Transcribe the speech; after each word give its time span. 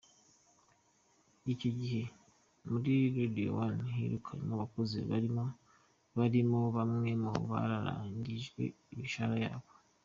Icyo 1.53 1.69
gihe 1.79 2.01
muri 2.69 2.93
Radio 3.17 3.49
One 3.63 3.79
hirukanywe 3.95 4.51
abakozi 4.57 4.97
barimo 6.15 6.61
bamwe 6.75 7.09
bari 7.21 7.39
barararanyirijwe 7.51 8.63
imishahara 8.93 9.37
yabo. 9.45 9.69